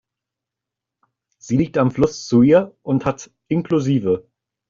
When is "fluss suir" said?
1.91-2.75